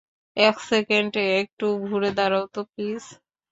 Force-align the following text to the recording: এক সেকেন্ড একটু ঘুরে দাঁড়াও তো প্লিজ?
এক 0.37 0.55
সেকেন্ড 0.69 1.11
একটু 1.39 1.65
ঘুরে 1.83 2.09
দাঁড়াও 2.17 2.45
তো 2.53 2.61
প্লিজ? 2.71 3.03